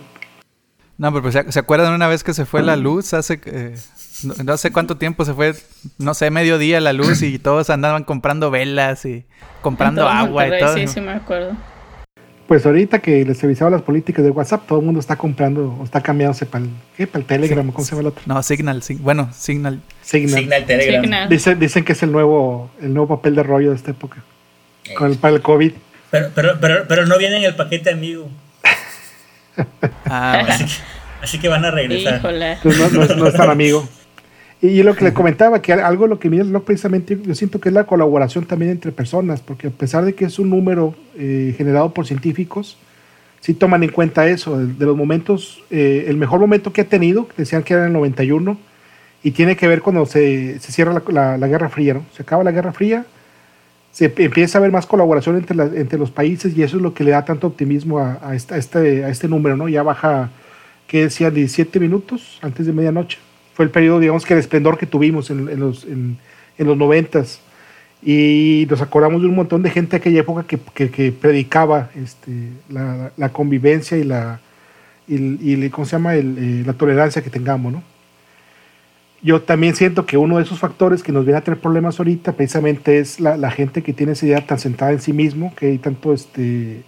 [0.98, 3.42] No, pero pues, ¿se acuerdan una vez que se fue la luz hace...
[3.46, 3.76] Eh,
[4.24, 5.56] no, no, sé cuánto tiempo se fue,
[5.98, 9.26] no sé, medio día la luz y todos andaban comprando velas y
[9.62, 10.76] comprando agua y todo.
[10.76, 11.58] Sí, sí, me acuerdo.
[12.54, 15.84] Pues ahorita que les revisaba las políticas de WhatsApp, todo el mundo está comprando o
[15.84, 17.08] está cambiándose para el, ¿qué?
[17.08, 18.22] Para el Telegram, ¿cómo se llama el otro?
[18.28, 19.82] No, Signal, sí, bueno, Signal.
[20.04, 20.40] Signal.
[20.40, 21.02] Signal Telegram.
[21.02, 21.30] Signal.
[21.30, 24.24] Dicen, dicen que es el nuevo, el nuevo papel de rollo de esta época.
[24.96, 25.72] Con el, para el COVID.
[26.12, 28.30] Pero, pero, pero, pero no viene en el paquete amigo.
[30.06, 30.72] Ah, así, que,
[31.24, 32.20] así, que, van a regresar.
[32.20, 32.52] Híjole.
[32.52, 33.90] Entonces no, no, no es tan amigo.
[34.64, 37.68] Y lo que le comentaba, que algo lo que mira el precisamente, yo siento que
[37.68, 41.54] es la colaboración también entre personas, porque a pesar de que es un número eh,
[41.58, 42.78] generado por científicos,
[43.42, 46.86] sí toman en cuenta eso, de, de los momentos, eh, el mejor momento que ha
[46.86, 48.58] tenido, decían que era en el 91,
[49.22, 52.06] y tiene que ver cuando se, se cierra la, la, la, Guerra Fría, ¿no?
[52.16, 53.06] Se acaba la Guerra Fría,
[53.92, 56.94] se empieza a haber más colaboración entre, la, entre los países y eso es lo
[56.94, 59.68] que le da tanto optimismo a, a, esta, a este, a este número, ¿no?
[59.68, 60.30] Ya baja,
[60.88, 63.18] que decía, 17 minutos antes de medianoche
[63.54, 66.18] fue el periodo, digamos que el esplendor que tuvimos en, en los, en,
[66.58, 67.40] en, noventas.
[68.02, 73.30] Y nos acordamos de un montón de gente de aquella época que, predicaba este, la,
[73.32, 74.42] convivencia y la,
[75.08, 76.16] y, y, ¿cómo se llama?
[76.16, 77.84] Eh, la tolerancia que tengamos, ¿no?
[79.22, 82.34] Yo también siento que uno de esos factores que nos viene a tener problemas ahorita
[82.34, 85.68] precisamente es la, la gente que tiene esa idea tan sentada en sí mismo, que
[85.68, 86.84] hay tanto este,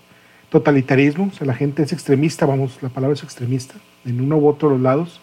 [0.50, 4.48] totalitarismo, o sea, la gente es extremista, vamos, la palabra es extremista, en uno u
[4.50, 5.22] otro de los lados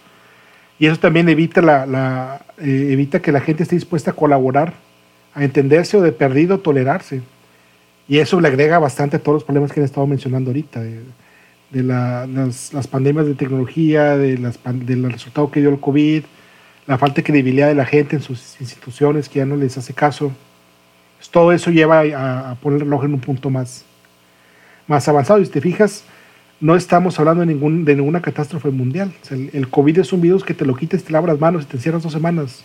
[0.83, 4.75] y eso también evita, la, la eh, evita que la gente esté dispuesta a colaborar,
[5.33, 7.23] a entenderse o de perdido tolerarse.
[8.09, 10.99] Y eso le agrega bastante a todos los problemas que han estado mencionando ahorita, de,
[11.71, 16.25] de la, las, las, pandemias de tecnología, de las, del resultado que dio el COVID,
[16.89, 19.95] la falta de credibilidad de la gente en sus instituciones que ya no les hace
[19.95, 20.33] caso.
[21.17, 23.85] Pues todo eso lleva a, a poner el reloj en un punto más,
[24.89, 25.39] más avanzado.
[25.39, 26.03] Y si te fijas,
[26.63, 29.13] no estamos hablando de, ningún, de ninguna catástrofe mundial.
[29.21, 31.41] O sea, el, el, COVID es un virus que te lo quites, te lavas las
[31.41, 32.65] manos y te encierras dos semanas.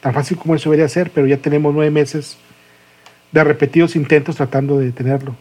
[0.00, 2.38] Tan fácil como eso debería ser, pero ya tenemos nueve meses
[3.32, 5.34] de repetidos intentos tratando de detenerlo.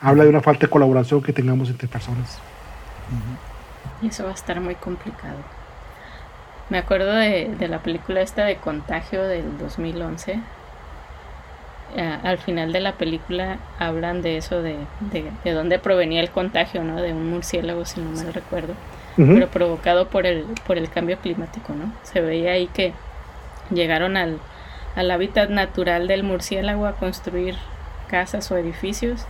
[0.00, 2.38] Habla de una falta de colaboración que tengamos entre personas.
[4.02, 5.38] Y eso va a estar muy complicado.
[6.68, 10.40] Me acuerdo de, de la película esta de Contagio del 2011
[11.96, 16.84] al final de la película hablan de eso, de, de, de, dónde provenía el contagio,
[16.84, 17.00] ¿no?
[17.00, 18.74] De un murciélago, si no mal recuerdo,
[19.18, 19.34] uh -huh.
[19.34, 21.92] pero provocado por el, por el cambio climático, ¿no?
[22.02, 22.92] Se veía ahí que
[23.70, 24.38] llegaron al,
[24.96, 27.56] al hábitat natural del murciélago a construir
[28.08, 29.26] casas o edificios.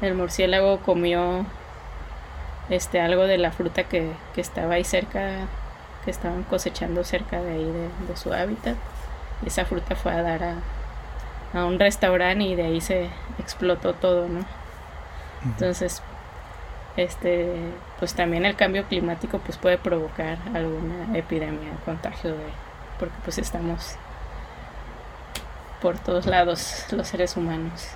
[0.00, 1.46] El murciélago comió
[2.68, 5.46] este algo de la fruta que, que estaba ahí cerca,
[6.04, 8.76] que estaban cosechando cerca de ahí de, de su hábitat.
[9.44, 10.54] Y esa fruta fue a dar a,
[11.52, 14.44] a un restaurante y de ahí se explotó todo, ¿no?
[15.44, 16.02] Entonces,
[16.96, 17.54] este,
[17.98, 22.46] pues también el cambio climático pues puede provocar alguna epidemia, contagio de,
[22.98, 23.96] porque pues estamos
[25.80, 27.88] por todos lados los seres humanos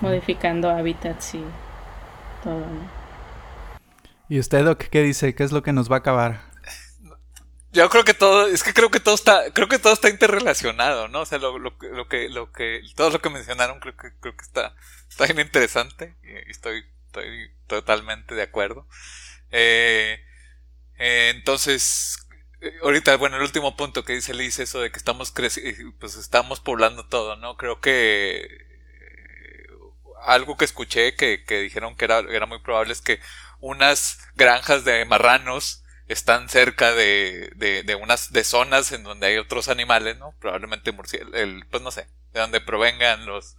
[0.00, 1.44] modificando hábitats y
[2.42, 3.06] todo, ¿no?
[4.28, 5.34] ¿Y usted, Doc, qué dice?
[5.36, 6.40] ¿Qué es lo que nos va a acabar?
[7.76, 11.08] Yo creo que todo, es que creo que todo está, creo que todo está interrelacionado,
[11.08, 11.20] ¿no?
[11.20, 14.34] O sea, lo, lo, lo que, lo que, todo lo que mencionaron creo que, creo
[14.34, 14.74] que está,
[15.10, 18.88] está bien interesante y estoy, estoy totalmente de acuerdo.
[19.50, 20.24] Eh,
[20.98, 22.26] eh, entonces,
[22.62, 26.16] eh, ahorita, bueno, el último punto que dice Liz, eso de que estamos creciendo, pues
[26.16, 27.58] estamos poblando todo, ¿no?
[27.58, 29.66] Creo que eh,
[30.24, 33.20] algo que escuché que, que dijeron que era, era muy probable es que
[33.60, 39.38] unas granjas de marranos están cerca de, de, de unas de zonas en donde hay
[39.38, 40.34] otros animales, ¿no?
[40.40, 40.94] Probablemente
[41.34, 43.56] el, pues no sé, de donde provengan los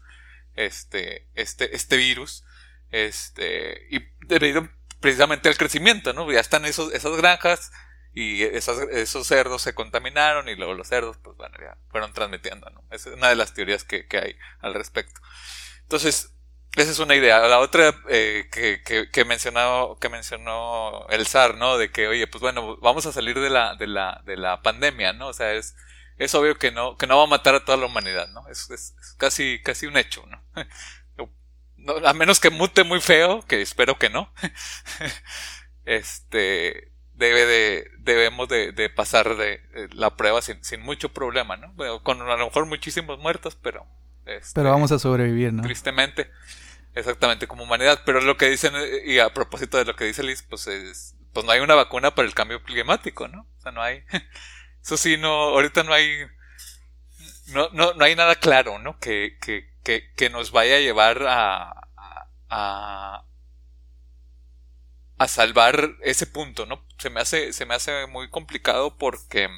[0.56, 2.44] este este este virus,
[2.92, 6.32] este y debido precisamente al crecimiento, ¿no?
[6.32, 7.72] Ya están esos esas granjas
[8.14, 12.68] y esos, esos cerdos se contaminaron y luego los cerdos, pues bueno, ya fueron transmitiendo,
[12.72, 12.84] ¿no?
[12.90, 15.22] Es una de las teorías que, que hay al respecto.
[15.84, 16.32] Entonces,
[16.78, 17.40] esa es una idea.
[17.48, 21.78] La otra eh, que, que, que, mencionó, que mencionó el zar, ¿no?
[21.78, 25.12] De que, oye, pues bueno, vamos a salir de la, de la, de la pandemia,
[25.12, 25.30] ¿no?
[25.30, 25.76] O sea, es,
[26.18, 28.48] es obvio que no, que no va a matar a toda la humanidad, ¿no?
[28.48, 30.44] Es, es, es casi, casi un hecho, ¿no?
[31.78, 31.94] ¿no?
[32.06, 34.32] A menos que mute muy feo, que espero que no.
[35.86, 41.58] este, debe de, debemos de, de pasar de, de, la prueba sin, sin mucho problema,
[41.58, 41.74] ¿no?
[41.74, 43.88] Bueno, con a lo mejor muchísimos muertos, pero,
[44.28, 45.64] este, pero vamos a sobrevivir, ¿no?
[45.64, 46.30] Tristemente.
[46.94, 48.02] Exactamente, como humanidad.
[48.06, 48.74] Pero lo que dicen,
[49.06, 52.16] y a propósito de lo que dice Liz, pues es, pues no hay una vacuna
[52.16, 53.42] para el cambio climático, ¿no?
[53.58, 54.04] O sea, no hay,
[54.84, 56.26] eso sí, no, ahorita no hay,
[57.48, 59.00] no, no, no hay nada claro, ¿no?
[59.00, 61.74] Que, que, que, que nos vaya a llevar a,
[62.50, 63.26] a,
[65.18, 66.86] a salvar ese punto, ¿no?
[67.00, 69.50] Se me hace, se me hace muy complicado porque,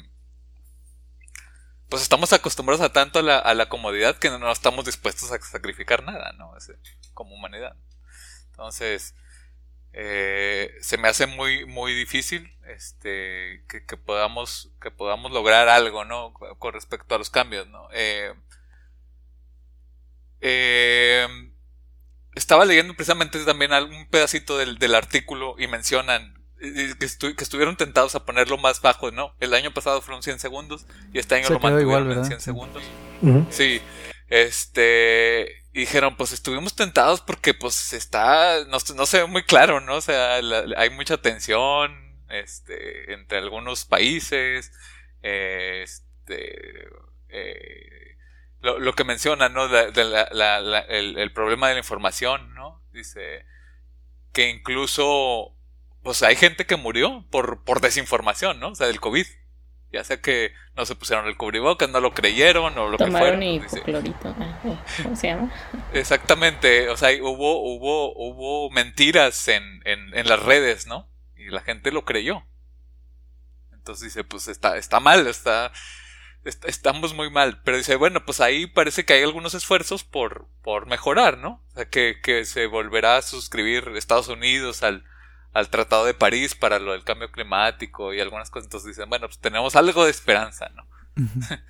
[1.90, 6.32] pues estamos acostumbrados a tanto a la, comodidad que no estamos dispuestos a sacrificar nada,
[6.38, 6.56] ¿no?
[6.56, 6.74] Ese,
[7.12, 7.76] como humanidad.
[8.50, 9.14] Entonces,
[9.92, 16.32] eh, se me hace muy, muy difícil este, que, podamos, que podamos lograr algo, ¿no?
[16.32, 17.88] Con respecto a los cambios, ¿no?
[17.92, 18.32] Eh,
[20.40, 21.26] eh,
[22.36, 28.14] estaba leyendo precisamente también un pedacito del artículo y mencionan que, estu que, estuvieron tentados
[28.14, 29.34] a ponerlo más bajo, ¿no?
[29.40, 32.40] El año pasado fueron 100 segundos y este año Se lo mantuvieron igual, en 100
[32.40, 32.82] segundos.
[33.22, 33.46] Uh -huh.
[33.50, 33.80] Sí,
[34.28, 39.80] este, y dijeron, pues estuvimos tentados porque pues está, no, no se ve muy claro,
[39.80, 39.96] ¿no?
[39.96, 44.72] O sea, la, hay mucha tensión, este, entre algunos países,
[45.22, 46.88] eh, este,
[47.28, 48.16] eh,
[48.60, 49.68] lo, lo, que menciona, ¿no?
[49.68, 52.82] De, de la, la, el, el, problema de la información, ¿no?
[52.92, 53.46] Dice
[54.32, 55.56] que incluso,
[56.02, 58.68] pues hay gente que murió por, por desinformación, ¿no?
[58.68, 59.26] O sea, del COVID.
[59.92, 63.58] Ya sea que no se pusieron el cubrebocas, no lo creyeron o lo Tomaron que
[63.60, 63.66] fuera.
[63.66, 64.36] hipoclorito,
[65.02, 65.52] ¿cómo se llama?
[65.92, 71.10] Exactamente, o sea, hubo, hubo, hubo mentiras en, en, en, las redes, ¿no?
[71.36, 72.44] Y la gente lo creyó.
[73.72, 75.72] Entonces dice, pues está, está mal, está,
[76.44, 77.60] está, estamos muy mal.
[77.64, 81.64] Pero dice, bueno, pues ahí parece que hay algunos esfuerzos por, por mejorar, ¿no?
[81.72, 85.04] O sea, que, que se volverá a suscribir Estados Unidos al,
[85.52, 88.66] al Tratado de París para lo del cambio climático y algunas cosas.
[88.66, 90.86] Entonces dicen, bueno, pues tenemos algo de esperanza, ¿no?
[91.16, 91.62] Uh -huh.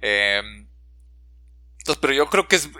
[0.00, 0.42] eh,
[1.78, 2.70] entonces, pero yo creo que es.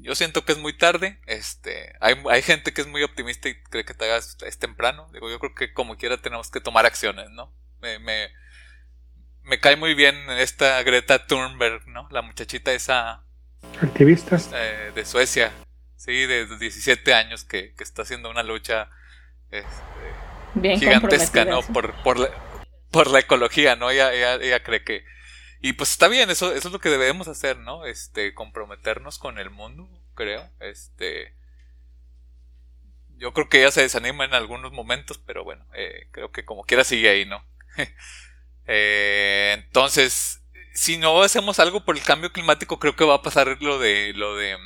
[0.00, 1.20] Yo siento que es muy tarde.
[1.26, 5.08] Este, hay, hay gente que es muy optimista y cree que te hagas, es temprano.
[5.12, 7.52] Digo, yo creo que como quiera tenemos que tomar acciones, ¿no?
[7.80, 8.30] Me, me,
[9.42, 12.08] me cae muy bien esta Greta Thunberg, ¿no?
[12.10, 13.22] La muchachita esa.
[13.80, 14.50] Activistas.
[14.52, 15.52] Eh, de Suecia
[16.04, 18.90] sí, de 17 años que, que está haciendo una lucha
[19.52, 19.70] este,
[20.54, 21.62] Bien gigantesca, ¿no?
[21.62, 22.30] Por, por, la,
[22.90, 23.90] por la ecología, ¿no?
[23.90, 25.04] Ella, ella, ella, cree que...
[25.60, 27.86] Y pues está bien, eso, eso es lo que debemos hacer, ¿no?
[27.86, 30.50] Este, comprometernos con el mundo, creo.
[30.60, 31.34] Este...
[33.16, 36.64] Yo creo que ella se desanima en algunos momentos, pero bueno, eh, creo que como
[36.64, 37.44] quiera sigue ahí, ¿no?
[38.66, 40.42] eh, entonces,
[40.74, 44.12] si no hacemos algo por el cambio climático, creo que va a pasar lo de,
[44.14, 44.58] lo de,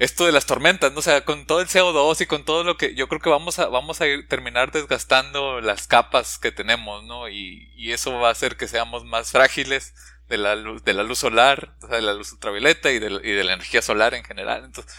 [0.00, 1.00] esto de las tormentas, ¿no?
[1.00, 3.58] O sea, con todo el CO2 y con todo lo que yo creo que vamos
[3.58, 7.28] a vamos a ir, terminar desgastando las capas que tenemos, ¿no?
[7.28, 9.94] Y, y, eso va a hacer que seamos más frágiles
[10.26, 13.10] de la luz de la luz solar, o sea, de la luz ultravioleta y de,
[13.10, 14.64] la energía solar en general.
[14.64, 14.90] Entonces,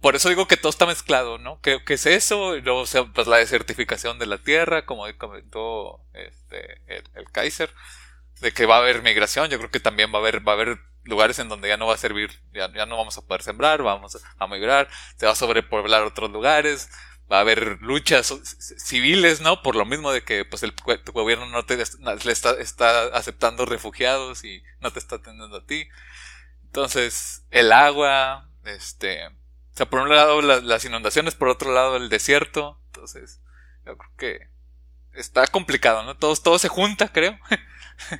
[0.00, 1.60] por eso digo que todo está mezclado, ¿no?
[1.60, 2.54] ¿Qué, qué es eso?
[2.64, 7.74] O sea, pues la desertificación de la tierra, como comentó este el Kaiser,
[8.40, 10.54] de que va a haber migración, yo creo que también va a haber va a
[10.54, 13.42] haber lugares en donde ya no va a servir, ya, ya no vamos a poder
[13.42, 16.90] sembrar, vamos a migrar, se va a sobrepoblar otros lugares,
[17.30, 18.34] va a haber luchas
[18.78, 19.62] civiles, ¿no?
[19.62, 23.66] Por lo mismo de que pues el tu gobierno no te le está, está aceptando
[23.66, 25.88] refugiados y no te está atendiendo a ti.
[26.64, 29.32] Entonces, el agua, este, O
[29.72, 32.80] sea, por un lado las inundaciones, por otro lado el desierto.
[32.86, 33.40] Entonces,
[33.84, 34.48] yo creo que
[35.14, 36.16] está complicado, ¿no?
[36.16, 37.38] Todo, todo se junta, creo.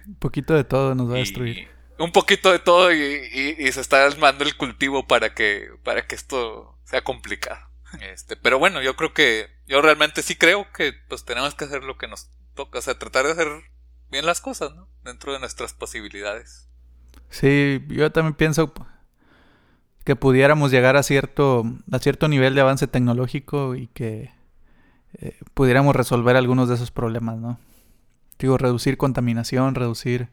[0.07, 1.69] Un poquito de todo nos va a destruir.
[1.99, 6.79] Un poquito de todo y, se está armando el cultivo para que, para que esto
[6.85, 7.67] sea complicado.
[8.01, 11.85] Este, pero bueno, yo creo que, yo realmente sí creo que pues tenemos que hacer
[11.85, 13.49] lo que nos toca, o sea, tratar de hacer
[14.11, 14.89] bien las cosas, ¿no?
[15.05, 16.69] Dentro de nuestras posibilidades.
[17.31, 18.73] Sí, yo también pienso
[20.05, 24.31] que pudiéramos llegar a cierto, a cierto nivel de avance tecnológico y que
[25.15, 27.59] eh, pudiéramos resolver algunos de esos problemas, ¿no?
[28.39, 30.29] Digo, reducir contaminación, reducir...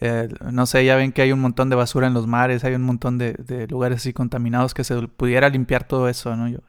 [0.00, 2.74] Eh, no sé, ya ven que hay un montón de basura en los mares, hay
[2.74, 6.48] un montón de, lugares así contaminados que se pudiera limpiar todo eso, ¿no?
[6.48, 6.60] Yo,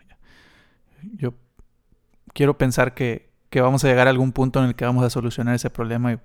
[1.15, 1.33] yo
[2.33, 5.09] quiero pensar que, que vamos a llegar a algún punto en el que vamos a
[5.09, 6.17] solucionar ese problema y,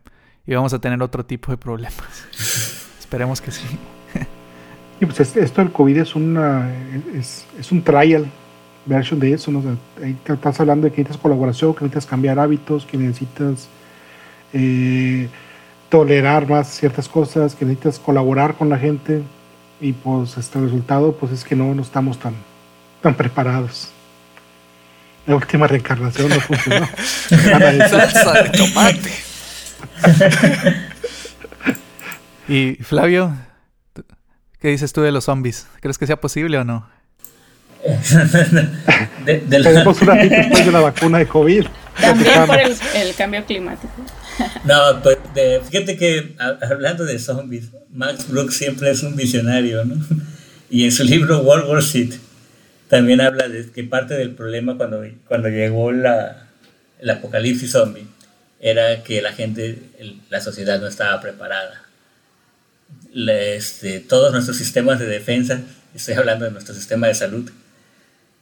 [0.47, 1.95] y vamos a tener otro tipo de problemas.
[2.99, 3.65] Esperemos que sí.
[5.01, 6.69] y pues esto del COVID es, una,
[7.15, 8.29] es, es un trial
[8.87, 9.63] version de eso, ¿no?
[10.03, 13.69] ahí te estás hablando de que necesitas colaboración, que necesitas cambiar hábitos, que necesitas
[14.53, 15.29] eh,
[15.89, 19.23] tolerar más ciertas cosas, que necesitas colaborar con la gente
[19.81, 22.35] y pues este resultado pues es que no, no estamos tan,
[23.03, 23.89] tan preparados.
[25.27, 26.89] La última reencarnación no funcionó.
[27.89, 29.13] Salsa de tomate.
[32.49, 33.37] y Flavio,
[34.61, 35.67] ¿qué dices tú de los zombies?
[35.81, 36.87] ¿Crees que sea posible o no?
[39.25, 41.67] de, Tenemos una después de la vacuna de COVID.
[42.01, 43.93] También por el, cambio climático.
[44.65, 45.19] No, pues
[45.69, 49.97] fíjate que hablando de zombies, Max Brooks siempre es un visionario, ¿no?
[50.71, 52.19] Y en su libro World War Z
[52.89, 56.49] también habla de que parte del problema cuando, cuando llegó la,
[57.01, 58.07] el apocalipsis zombie
[58.61, 59.79] era que la gente,
[60.31, 61.83] la sociedad no estaba preparada.
[63.15, 65.61] Este, todos nuestros sistemas de defensa,
[65.95, 67.51] estoy hablando de nuestro sistema de salud,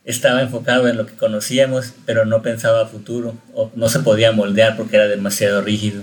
[0.06, 4.76] estaba enfocado en lo que conocíamos, pero no pensaba futuro, o no se podía moldear
[4.76, 6.02] porque era demasiado rígido.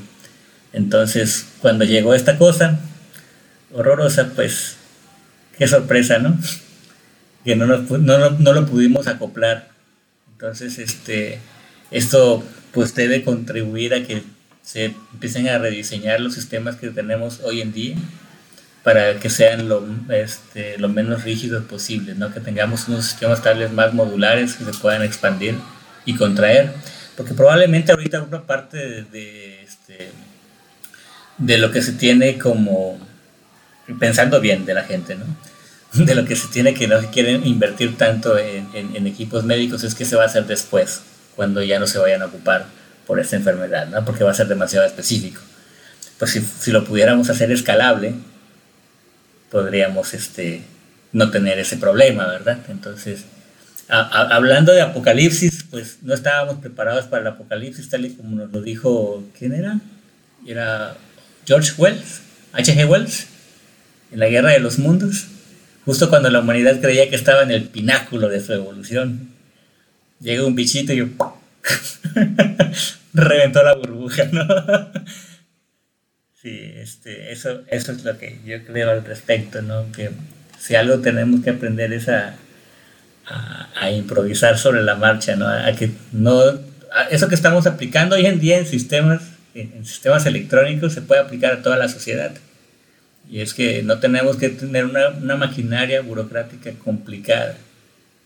[0.73, 2.79] Entonces, cuando llegó esta cosa
[3.73, 4.75] horrorosa, pues,
[5.57, 6.37] qué sorpresa, ¿no?
[7.43, 9.67] Que no, no, lo pudimos acoplar.
[10.31, 11.39] Entonces, este,
[11.91, 14.23] esto pues debe contribuir a que
[14.61, 17.95] se empiecen a rediseñar los sistemas que tenemos hoy en día
[18.83, 22.33] para que sean lo, este, lo menos rígidos posible, ¿no?
[22.33, 25.55] que tengamos unos sistemas estables más modulares que se puedan expandir
[26.05, 26.71] y contraer,
[27.15, 30.11] porque probablemente ahorita una parte de, este,
[31.37, 32.99] de lo que se tiene como,
[33.99, 35.25] pensando bien de la gente, ¿no?
[35.93, 39.93] de lo que se tiene que no quieren invertir tanto en, en, equipos médicos es
[39.93, 41.03] que se va a hacer después,
[41.35, 42.65] cuando ya no se vayan a ocupar
[43.07, 44.03] por esta enfermedad, ¿no?
[44.03, 45.39] porque va a ser demasiado específico.
[46.17, 48.15] Pues si, si lo pudiéramos hacer escalable,
[49.53, 50.63] podríamos este,
[51.11, 52.57] no tener ese problema, ¿verdad?
[52.69, 53.23] Entonces,
[53.87, 58.63] hablando de apocalipsis, pues no estábamos preparados para el apocalipsis, tal y como nos lo
[58.63, 59.79] dijo, ¿quién era?
[60.47, 60.95] Era
[61.45, 62.21] George Wells,
[62.53, 62.89] H.G.
[62.89, 63.27] Wells,
[64.11, 65.27] en la Guerra de los Mundos,
[65.85, 69.29] justo cuando la humanidad creía que estaba en el pináculo de su evolución.
[70.19, 70.99] Llega un bichito y
[73.13, 74.47] reventó la burbuja, ¿no?
[76.43, 79.89] Sí, este, eso, eso es lo que yo creo al respecto, ¿no?
[79.93, 80.11] Que
[80.59, 82.35] si algo tenemos que aprender es a,
[83.79, 85.47] a, improvisar sobre la marcha, ¿no?
[85.47, 86.41] A que no,
[87.09, 89.21] eso que estamos aplicando hoy en día en sistemas,
[89.55, 92.33] en sistemas electrónicos se puede aplicar a toda la sociedad.
[93.31, 97.55] Y es que no tenemos que tener una, una maquinaria burocrática complicada,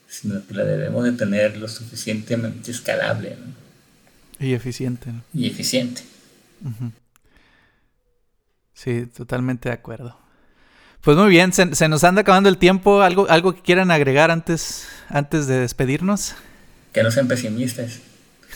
[0.08, 3.68] sino que la debemos de tener lo suficientemente escalable, ¿no?
[4.44, 5.12] Y eficiente.
[5.12, 5.24] ¿no?
[5.36, 6.02] Y eficiente.
[8.78, 10.16] Sí, totalmente de acuerdo.
[11.02, 13.02] Pues muy bien, se, nos anda acabando el tiempo.
[13.02, 16.36] ¿Algo, algo que quieran agregar antes, antes de despedirnos?
[16.94, 18.02] Que no sean pesimistas.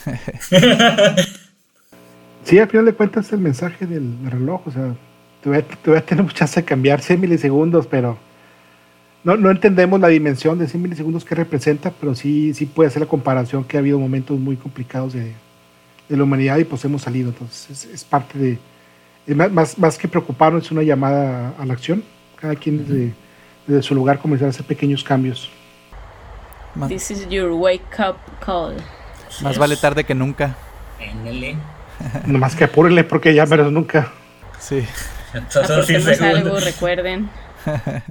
[2.43, 4.95] sí, al final de cuentas el mensaje del reloj, o sea,
[5.41, 8.19] todavía, todavía tenemos chance de cambiar 100 milisegundos, pero
[9.23, 13.01] no, no entendemos la dimensión de 100 milisegundos que representa, pero sí, sí puede ser
[13.01, 15.33] la comparación que ha habido momentos muy complicados de,
[16.07, 17.29] de la humanidad y pues hemos salido.
[17.29, 18.59] Entonces es parte de
[19.27, 22.03] más, más que preocuparnos, es una llamada a la acción.
[22.39, 23.13] Cada quien desde,
[23.67, 25.49] desde su lugar comenzar a hacer pequeños cambios.
[26.87, 28.75] This is your wake up call.
[29.41, 30.55] Más vale tarde que nunca.
[32.25, 34.11] Nomás que apúrenle porque ya menos nunca.
[34.59, 34.85] Sí.
[36.21, 37.29] algo, recuerden.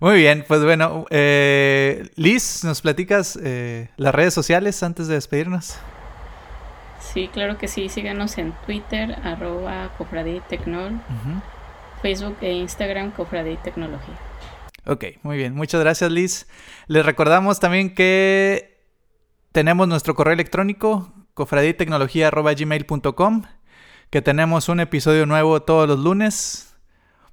[0.00, 5.76] Muy bien, pues bueno, eh, Liz, ¿nos platicas eh, las redes sociales antes de despedirnos?
[7.00, 7.88] Sí, claro que sí.
[7.88, 9.90] Síganos en Twitter, arroba
[10.48, 11.00] Tecnol,
[12.02, 14.16] Facebook e Instagram Cofradía Tecnología.
[14.86, 15.54] Ok, muy bien.
[15.54, 16.48] Muchas gracias, Liz.
[16.86, 18.78] Les recordamos también que
[19.52, 23.42] tenemos nuestro correo electrónico, cofraditecnología.gmail.com,
[24.10, 26.74] que tenemos un episodio nuevo todos los lunes.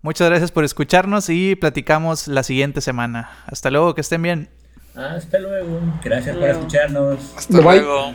[0.02, 3.32] Muchas gracias por escucharnos y platicamos la siguiente semana.
[3.48, 4.50] Hasta luego, que estén bien.
[4.96, 5.80] Hasta luego.
[6.04, 7.34] Gracias por escucharnos.
[7.36, 8.14] Hasta luego.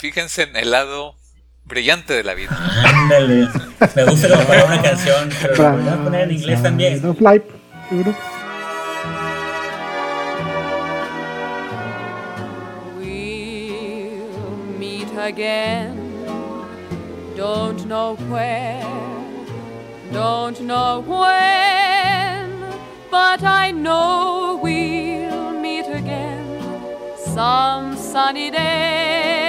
[0.00, 1.14] Fíjense en el lado
[1.66, 2.56] brillante de la vida.
[2.86, 3.48] Ándale.
[3.94, 7.04] Me gusta como para una canción, pero lo voy a poner en inglés también.
[7.04, 7.44] Of life,
[7.90, 8.14] seguro.
[12.98, 15.94] We'll meet again.
[17.36, 18.82] Don't know where,
[20.14, 22.58] don't know when,
[23.10, 26.58] but I know we'll meet again
[27.34, 29.39] some sunny day.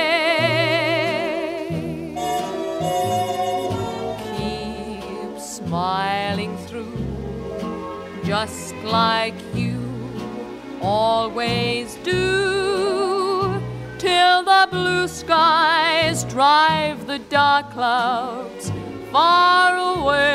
[5.72, 6.92] Smiling through,
[8.26, 9.80] just like you
[10.82, 13.58] always do,
[13.98, 18.70] till the blue skies drive the dark clouds
[19.14, 20.34] far away.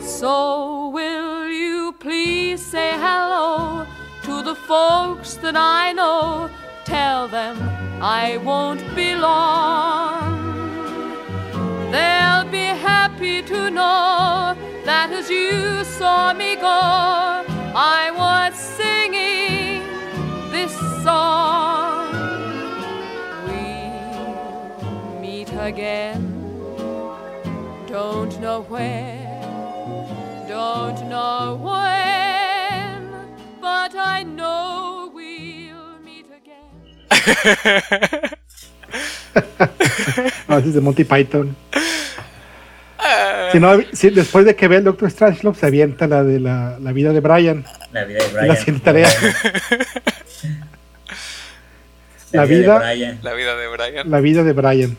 [0.00, 3.86] So, will you please say hello
[4.24, 6.50] to the folks that I know?
[6.84, 7.56] Tell them
[8.02, 10.35] I won't be long.
[11.96, 16.82] They'll be happy to know that as you saw me go,
[17.74, 19.80] I was singing
[20.50, 22.12] this song.
[23.46, 26.20] We'll meet again.
[27.86, 29.40] Don't know where,
[30.46, 33.00] don't know when,
[33.62, 38.32] but I know we'll meet again.
[40.48, 41.56] A veces de Monty Python.
[43.52, 46.78] Si no, si después de que ve el Doctor Strangelove, se avienta la de la,
[46.80, 47.64] la vida de Brian.
[47.92, 48.56] La vida de La Brian.
[48.56, 49.08] siguiente tarea.
[52.32, 53.18] La, La vida, vida- de Brian.
[53.22, 54.10] La vida de Brian.
[54.10, 54.96] La vida de Brian.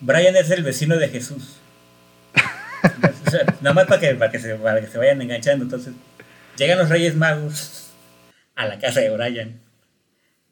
[0.00, 1.58] Brian es el vecino de Jesús.
[3.26, 5.64] O sea, nada más para que, para, que se, para que se vayan enganchando.
[5.64, 5.92] Entonces,
[6.56, 7.90] llegan los Reyes Magos
[8.56, 9.60] a la casa de Brian.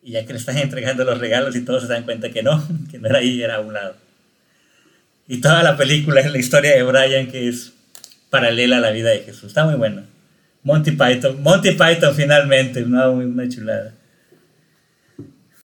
[0.02, 2.62] Y ya que le están entregando los regalos y todos se dan cuenta que no,
[2.90, 3.96] que no era ahí, era a un lado.
[5.28, 7.72] Y toda la película es la historia de Brian que es
[8.30, 9.44] paralela a la vida de Jesús.
[9.44, 10.02] Está muy bueno.
[10.62, 13.94] Monty Python, Monty Python finalmente, una, una chulada.